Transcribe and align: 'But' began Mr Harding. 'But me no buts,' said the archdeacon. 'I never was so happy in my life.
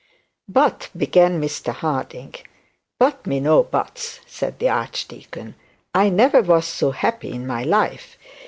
'But' 0.49 0.89
began 0.97 1.39
Mr 1.39 1.71
Harding. 1.73 2.33
'But 2.97 3.27
me 3.27 3.39
no 3.39 3.61
buts,' 3.61 4.19
said 4.25 4.57
the 4.57 4.67
archdeacon. 4.67 5.53
'I 5.93 6.09
never 6.09 6.41
was 6.41 6.65
so 6.65 6.89
happy 6.89 7.29
in 7.31 7.45
my 7.45 7.61
life. 7.63 8.17